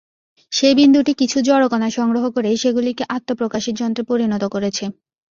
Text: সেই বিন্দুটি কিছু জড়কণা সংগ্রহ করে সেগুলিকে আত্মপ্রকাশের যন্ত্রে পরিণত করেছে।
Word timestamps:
সেই 0.51 0.73
বিন্দুটি 0.75 1.11
কিছু 1.21 1.37
জড়কণা 1.47 1.89
সংগ্রহ 1.97 2.23
করে 2.31 2.49
সেগুলিকে 2.61 3.03
আত্মপ্রকাশের 3.15 3.75
যন্ত্রে 3.75 4.03
পরিণত 4.09 4.43
করেছে। 4.53 4.83